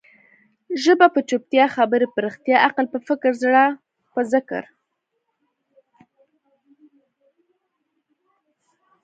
[0.83, 3.63] ژبه په چوپتيا، خبري په رښتیا، عقل په فکر، زړه
[4.13, 4.63] په ذکر.